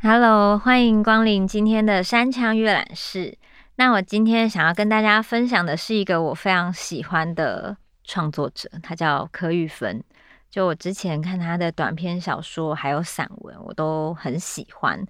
[0.00, 3.36] Hello，欢迎光临今天的山羌阅览室。
[3.74, 10.00] 那我今天想要跟大家分享的是一个我非常喜欢的创作者，他叫柯玉芬。
[10.48, 15.04] 就我之前看他的短篇小说还有散文，我都很喜欢。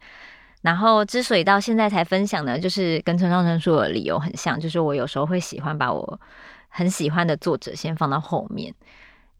[0.63, 6.21] 然后之所以到现在才分享呢，就是跟村上春树的理由很像，就是我有时候会喜欢把我
[6.69, 8.75] 很喜欢的作者先放到后面，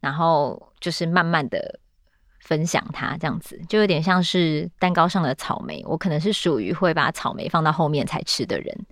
[0.01, 1.81] 然后就是慢慢的
[2.41, 8.87] 分享他这样子，就有点像是蛋糕上的草莓，我可能是属于会把草莓放到后面才吃的人。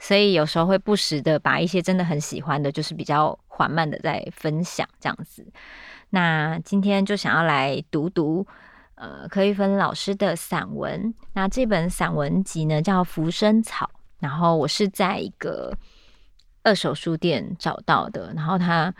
[0.00, 5.44] 所以有时候会不时的把一些真的很喜欢的，就是比较缓慢的在分享这样子。
[6.10, 8.46] 那今天就想要来读读
[8.98, 11.14] 呃柯玉芬老师的散文。
[11.32, 13.88] 那这本散文集呢叫《浮生草》，
[14.18, 15.72] 然后我是在一个
[16.62, 18.32] 二手书店找到的。
[18.34, 18.92] 然后它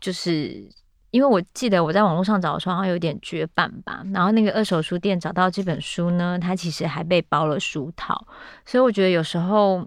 [0.00, 0.68] 就是
[1.10, 4.02] 因为我记得我在网络上找的时候好像有点绝版吧。
[4.12, 8.26] 然后那个二手书店找到这本书呢，它其实还被包了书套。
[8.66, 9.86] 所以我觉得有时候。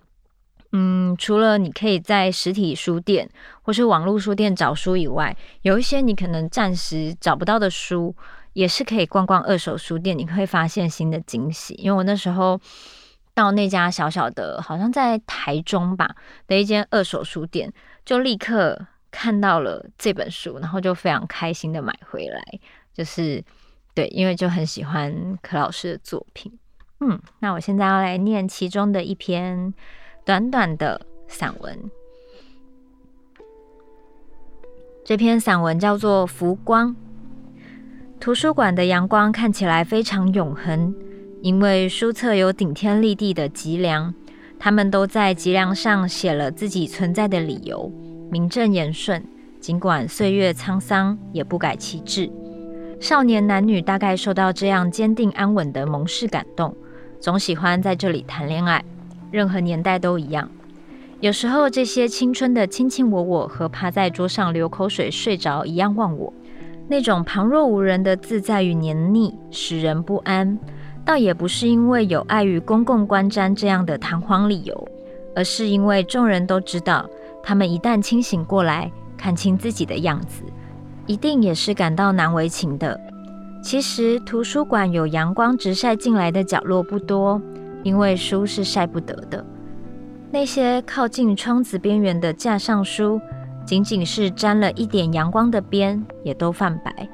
[0.73, 3.29] 嗯，除了你可以在实体书店
[3.61, 8.15] 或是网络书店找书以外，有一些你可能暂时找不到的书，
[8.53, 11.73] 也是可以逛逛二手书店，你会发现新的惊喜。
[11.75, 12.59] 因为我那时候
[13.33, 16.15] 到那家小小的，好像在台中吧
[16.47, 17.71] 的一间二手书店，
[18.05, 22.41] 就立刻看到了这本书，然后就非常开心的买回来。
[22.93, 23.43] 就是
[23.93, 26.57] 对，因为就很喜欢柯老师的作品。
[26.99, 29.73] 嗯，那我现在要来念其中的一篇。
[30.23, 31.89] 短短的散文，
[35.03, 36.95] 这篇散文叫做《浮光》。
[38.21, 40.93] 图书馆的阳光看起来非常永恒，
[41.41, 44.13] 因为书册有顶天立地的脊梁，
[44.59, 47.91] 他们都在脊梁上写了自己存在的理由，
[48.29, 49.25] 名正言顺。
[49.59, 52.31] 尽管岁月沧桑，也不改其志。
[52.99, 56.75] 少年男女大概受到这样坚定安稳的盟誓感动，
[57.19, 58.85] 总喜欢在这里谈恋爱。
[59.31, 60.47] 任何年代都一样，
[61.21, 66.31] 有时候这些青春的卿卿我我和趴在桌上流口水睡着一样忘我，
[66.91, 70.59] 那种旁若无人的自在与黏腻使人不安，
[71.05, 74.87] 倒也不是因为有碍于公共观瞻这样的堂皇理由，
[75.33, 77.09] 而是因为众人都知道，
[77.41, 80.43] 他们一旦清醒过来，看清自己的样子，
[81.07, 82.99] 一定也是感到难为情的。
[83.63, 87.41] 其实图书馆有阳光直晒进来的角落不多。
[87.83, 89.43] 因为书是晒不得的，
[90.29, 93.19] 那些靠近窗子边缘的架上书，
[93.65, 97.07] 仅仅是沾了一点阳光的边，也都泛白，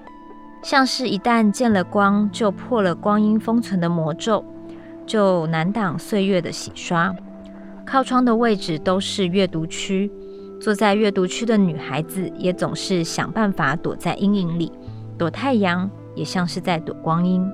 [0.64, 4.44] 像是一旦见了光就破了光阴封存的魔咒，
[5.06, 7.16] 就难挡岁月的洗刷。
[7.86, 10.12] 靠窗的位置都是阅读区，
[10.60, 14.72] 坐在阅读区的女孩子也总是想办法躲在阴影里，
[15.18, 17.50] 躲太阳，也像是在躲光阴。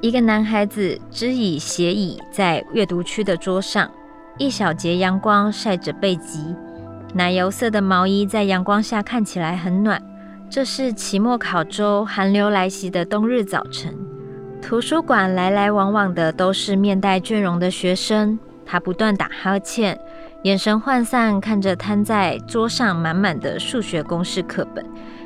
[0.00, 3.90] 一个男孩子支椅斜倚在阅读区的桌上，
[4.38, 6.54] 一小节阳光晒着背脊，
[7.14, 10.00] 奶油色的毛衣在阳光下看起来很暖。
[10.50, 13.94] 这是期末考周寒流来袭的冬日早晨，
[14.62, 18.38] 图书馆来来往往的都是面带倦容的学生。
[18.64, 19.98] 他不断打哈欠，
[20.44, 24.84] 眼神涣散，看着摊在桌上满满的数学公式课本，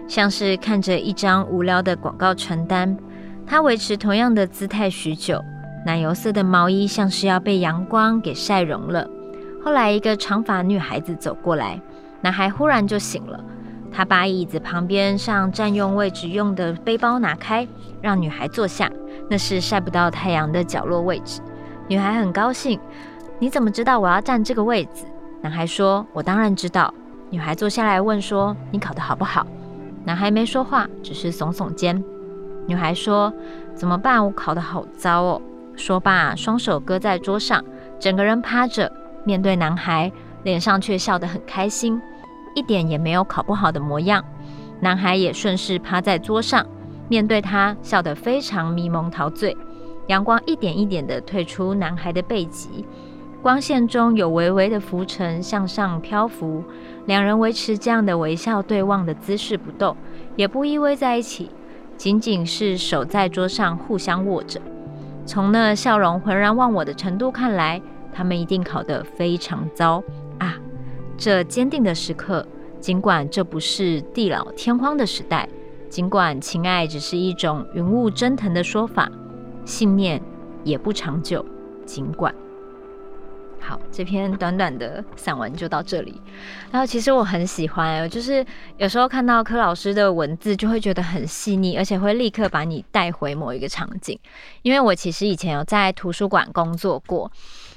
[0.09, 2.97] 像是看着一张无聊的广告传单。
[3.45, 5.43] 他维持同样的姿态许久，
[5.85, 9.09] 奶油色的毛衣像是要被阳光给晒融了。
[9.65, 11.81] 后来，一个长发女孩子走过来，
[12.21, 13.39] 男孩忽然就醒了。
[13.93, 17.69] 他把椅子旁边上占用位置用的背包拿开，
[18.01, 18.91] 让女孩坐下，
[19.29, 21.41] 那是晒不到太阳的角落位置。
[21.89, 22.81] 女孩很高兴
[23.39, 25.05] ：“你怎么知道我要占这个位置？”
[25.43, 26.93] 男孩说：“我当然知道。”
[27.31, 29.47] 女孩坐下来问说：“你考得好不好？”
[30.05, 32.03] 男孩没说话，只是耸耸肩。
[32.67, 33.33] 女孩说
[33.77, 34.25] ：“怎么办？
[34.25, 35.43] 我考得好糟哦。”
[35.77, 37.63] 说罢，双手搁在桌上，
[37.99, 38.91] 整个人趴着，
[39.25, 40.11] 面对男孩，
[40.45, 42.01] 脸上却笑得很开心，
[42.55, 44.25] 一点也没有考不好的模样。
[44.81, 46.67] 男孩也顺势趴在桌上，
[47.09, 49.57] 面对他，笑得非常迷蒙陶醉。
[50.09, 52.85] 阳光一点一点地退出男孩的背脊，
[53.41, 56.65] 光线中有微微的浮尘向上漂浮。
[57.07, 59.97] 两人维持这样的微笑对望的姿势不动，
[60.35, 61.51] 也不依偎在一起。
[61.97, 64.61] 仅仅是手在桌上互相握着，
[65.25, 67.81] 从那笑容浑然忘我的程度看来，
[68.13, 70.03] 他们一定考得非常糟
[70.39, 70.59] 啊！
[71.17, 72.47] 这坚定的时刻，
[72.81, 75.49] 尽管这不是地老天荒的时代，
[75.89, 79.11] 尽管情爱只是一种云雾蒸腾的说法，
[79.65, 80.21] 信念
[80.65, 81.45] 也不长久。
[81.85, 82.35] 尽管，
[83.61, 86.21] 好，这篇短短的散文就到这里。
[86.71, 88.45] 然后其实我很喜欢，就是
[88.79, 94.19] 有时候看到柯老师的文字，就会觉得很细腻，而且会立刻把你带回某一个场景。
[94.63, 97.31] 因为我其实以前有在图书馆工作过。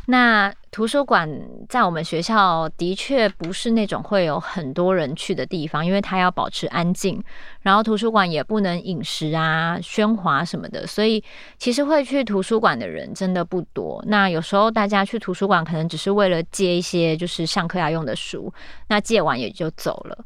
[0.08, 1.28] 那图书馆
[1.68, 7.24] 在我们学校的确不是那种会有很多人去的地方，因为它要保持安静，
[7.62, 11.24] 然后图书馆也不能饮食啊、喧哗什么的，所以
[11.58, 14.04] 其实会去图书馆的人真的不多。
[14.08, 18.54] 那有时候大家去图书馆可能只是为了借一些就是上课要用的书，
[18.88, 20.26] 那借完也就走了。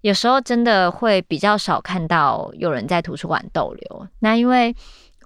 [0.00, 4.06] 有时候真的会比较少看到有人在图书馆逗留。
[4.18, 4.74] 那因为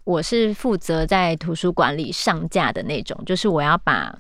[0.09, 4.19] 我是负责在图书馆里上架的那种，就是我要把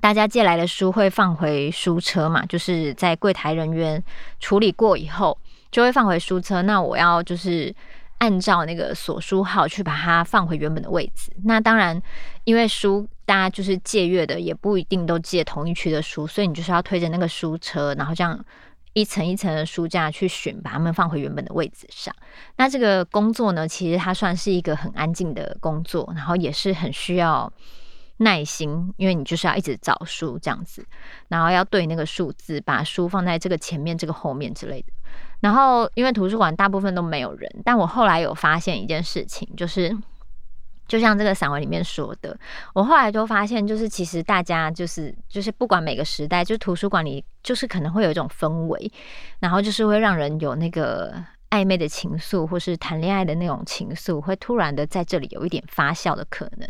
[0.00, 4.02] 大家借来的书会放回书车嘛，就是在柜台人员
[4.38, 5.36] 处理过以后
[5.70, 6.62] 就会放回书车。
[6.62, 7.70] 那我要就是
[8.16, 11.30] 按照那个锁书号去把它放回原本的位置。
[11.44, 12.00] 那当然，
[12.44, 18.42] 因为书大家就是借阅的也不一定都借同一区的书，所以你就是要推着那个书车，然后这样。
[18.92, 22.14] 一层一层的书架去选，把它们放回原本的位置上。
[22.56, 27.52] 那这个工作呢，其实它算是一个很安静的工作，然后也是很需要
[28.18, 30.86] 耐心，因为你就是要一直找书这样子，
[31.28, 34.88] 然后要对那个数字，把书放在这个前面、这个后面之类的。
[35.40, 39.96] 然后因为图书馆大部分都没有人，但我后来有发现一件事情，就是。
[40.90, 42.36] 就像这个散文里面说的，
[42.74, 48.92] 我后来就发现，就是其实大家就是就是不管每个时代，就图书馆里就是可能会有一种氛围，
[49.38, 51.14] 然后就是会让人有那个
[51.50, 56.68] 暧昧的情愫，或是谈恋爱的那种情愫，会突然的在这里有一点发酵的可能。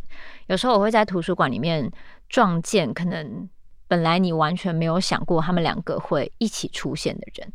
[0.49, 1.91] 有时候我会在图书馆里面
[2.29, 3.49] 撞见，可能
[3.89, 7.51] 本来你完全没有想过他们两个会一起出现的人。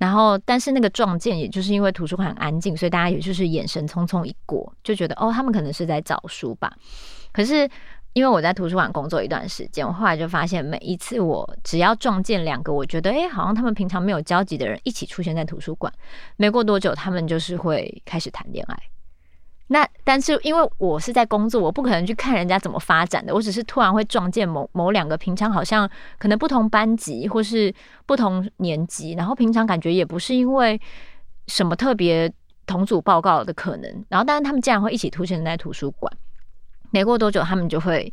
[0.00, 6.72] 然后，但是那个撞见，也就是因为图书馆很安静，所以大家也就是眼神匆匆一过，就觉得哦，他们可能是在找书吧。
[7.32, 7.68] 可是
[8.14, 15.92] 因为我在图书馆工作一段时间，我后来就发现，每一次我只要撞见两个，我觉得诶，好像他们平常没有交集的人一起出现在图书馆，
[16.36, 18.76] 没过多久，他们就是会开始谈恋爱。
[19.72, 23.32] 那但是因为我是在工作，我不可能去看人家怎么发展的。
[23.32, 25.88] 我只是突然会撞见某某两个平常好像
[26.18, 27.72] 可能不同班级或是
[28.04, 30.80] 不同年级，然后平常感觉也不是因为
[31.46, 32.32] 什么特别
[32.66, 36.12] 同组报告的可能，然后但是他们竟然会一起出现在图书馆。
[36.90, 38.12] 没过多久，他们就会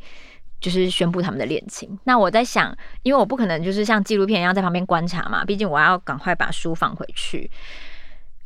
[0.62, 1.98] 就是宣布他们的恋情。
[2.04, 2.72] 那我在想，
[3.02, 7.50] 因为我不可能就是像纪录片一样在旁边观察嘛，毕竟我要赶快把书放回去。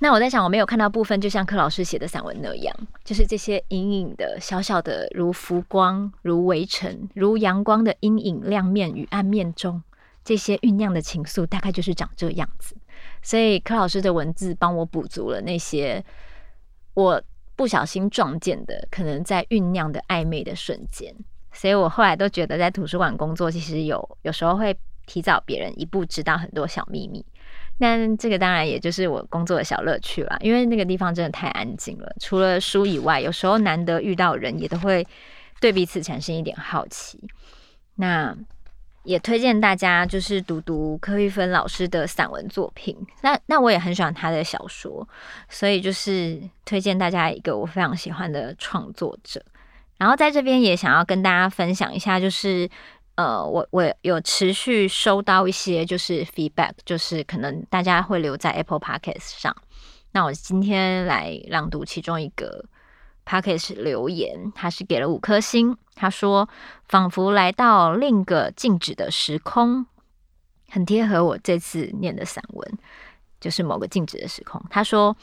[0.03, 9.83] 那我在想，我没有看到部分，就像柯老师写的散文那样，就是这些隐隐的、小小的，如浮光、如微尘、如阳光的阴影、亮面与暗面中，
[10.23, 12.75] 这些酝酿的情愫，大概就是长这样子。
[13.21, 16.03] 所以柯老师的文字帮我补足了那些
[16.95, 17.21] 我
[17.55, 21.15] 不小心撞见的，可能在酝酿的暧昧的瞬间。
[21.53, 24.75] 所以我后来都觉得，在图书馆工作，其实有有时候会
[25.05, 27.23] 提早别人一步知道很多小秘密。
[27.81, 32.15] 但这个当然也就是我工作的小乐趣啦，因为那个地方真的太安静了。
[32.19, 35.05] 除了书以外，有时候难得遇到人，也都会
[35.59, 37.19] 对彼此产生一点好奇。
[37.95, 38.37] 那
[39.03, 42.95] 也推荐大家就是读读柯玉芬老师的散文作品。
[43.23, 45.07] 那那我也很喜欢他的小说，
[45.49, 49.43] 所以就是推荐大家一个我非常喜欢的创作者。
[49.97, 52.69] 然后在这边也想要跟大家分享一下，就是。
[53.15, 59.55] 呃，我我有持续收到一些就是 feedback，就是可能大家会留在 Apple Podcast 上。
[60.13, 62.65] 那我今天来朗读其中一个
[63.25, 65.77] Podcast 留言，他是给了五颗星。
[65.93, 66.49] 他说
[66.87, 69.85] ：“仿佛来到另一个静止的时空，
[70.69, 72.77] 很贴合我这次念的散文，
[73.39, 75.15] 就是某个静止的时空。”他说：“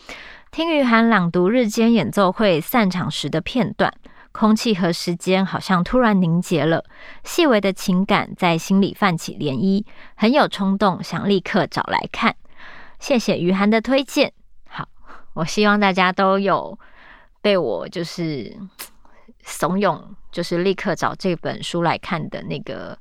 [0.52, 3.92] 听于涵朗读日间演奏会散场时的片段。”
[4.30, 6.85] 空气和时间好像突然凝结了，
[7.25, 12.37] 细微的情感在心里泛起涟漪，很有冲动，想立刻找来看。
[13.00, 14.32] 谢谢于涵的推荐。
[14.68, 14.87] 好，
[15.32, 16.78] 我希望大家都有
[17.40, 18.56] 被我就是
[19.42, 22.97] 怂恿，就是立刻找这本书来看的那个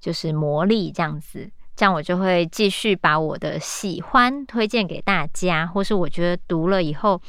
[0.00, 7.22] 就是魔力，这样子，这样我就会继续把我的喜欢推荐给大家，或是我觉得读了以后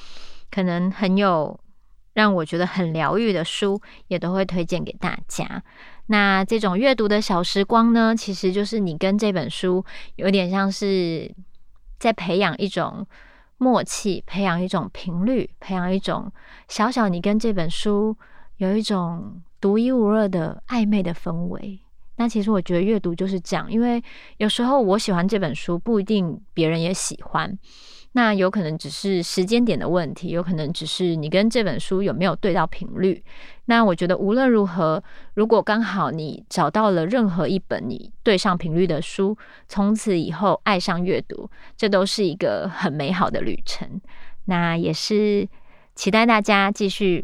[0.52, 1.58] 可能很有。
[2.20, 5.64] 让我觉得很疗愈的书，也都会推荐给大家。
[6.08, 9.86] 那这种阅读的小时光呢，其实就是你跟这本书
[10.18, 11.34] 有点像是
[11.98, 13.08] 在培养一种
[13.58, 16.30] 默契，培养一种频率，培养一种
[16.68, 18.14] 小小你跟这本书
[18.58, 21.80] 有一种独一无二的暧昧的氛围。
[22.18, 24.04] 那其实我觉得阅读就是这样，因为
[24.40, 27.58] 有时候我喜欢这本书，不一定别人也喜欢。
[28.14, 33.24] 那有可能只是时间点的问题，有可能只是你跟这本书有没有对到频率。
[33.66, 35.02] 那我觉得无论如何，
[35.36, 39.38] 如果刚好你找到了任何一本你对上频率的书，
[39.68, 44.02] 从此以后爱上阅读，这都是一个很美好的旅程。
[44.46, 45.48] 那也是
[45.94, 47.24] 期待大家继续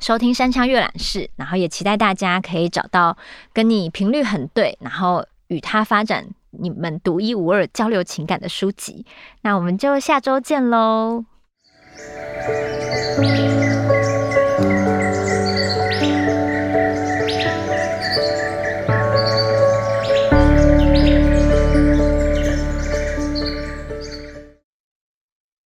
[0.00, 3.16] 收听山枪阅览室，然后也期待大家可以找到
[3.52, 9.06] 跟你频率很对，然后与他发展你们独一无二交流情感的书籍。
[9.42, 11.24] 那我们就下周见喽。